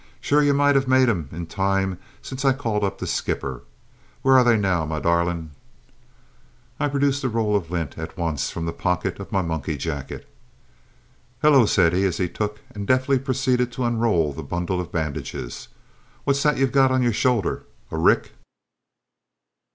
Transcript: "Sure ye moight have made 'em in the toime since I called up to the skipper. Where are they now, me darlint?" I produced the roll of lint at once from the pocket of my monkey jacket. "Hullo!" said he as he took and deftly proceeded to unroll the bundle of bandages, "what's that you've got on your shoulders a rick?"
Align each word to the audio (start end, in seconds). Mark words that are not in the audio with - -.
"Sure 0.19 0.41
ye 0.41 0.51
moight 0.51 0.73
have 0.73 0.87
made 0.87 1.07
'em 1.09 1.29
in 1.31 1.41
the 1.41 1.45
toime 1.53 1.99
since 2.23 2.43
I 2.43 2.53
called 2.53 2.83
up 2.83 2.97
to 2.97 3.05
the 3.05 3.07
skipper. 3.07 3.61
Where 4.23 4.35
are 4.35 4.43
they 4.43 4.57
now, 4.57 4.83
me 4.83 4.99
darlint?" 4.99 5.51
I 6.79 6.87
produced 6.89 7.21
the 7.21 7.29
roll 7.29 7.55
of 7.55 7.69
lint 7.69 7.99
at 7.99 8.17
once 8.17 8.49
from 8.49 8.65
the 8.65 8.73
pocket 8.73 9.19
of 9.19 9.31
my 9.31 9.43
monkey 9.43 9.77
jacket. 9.77 10.27
"Hullo!" 11.43 11.67
said 11.67 11.93
he 11.93 12.03
as 12.05 12.17
he 12.17 12.27
took 12.27 12.61
and 12.73 12.87
deftly 12.87 13.19
proceeded 13.19 13.71
to 13.73 13.85
unroll 13.85 14.33
the 14.33 14.41
bundle 14.41 14.81
of 14.81 14.91
bandages, 14.91 15.67
"what's 16.23 16.41
that 16.41 16.57
you've 16.57 16.71
got 16.71 16.89
on 16.89 17.03
your 17.03 17.13
shoulders 17.13 17.61
a 17.91 17.97
rick?" 17.99 18.31